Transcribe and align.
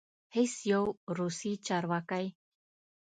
هیڅ 0.35 0.53
یو 0.71 0.83
روسي 1.17 1.51
چارواکی 1.67 2.25